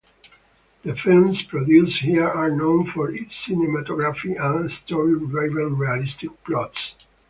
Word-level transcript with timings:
The 0.83 0.95
films 0.95 1.43
produced 1.43 1.99
here 1.99 2.27
are 2.27 2.49
known 2.49 2.87
for 2.87 3.11
its 3.11 3.35
cinematography 3.47 4.35
and 4.35 4.71
story 4.71 5.13
driven 5.27 5.77
realistic 5.77 6.43
plots. 6.43 6.95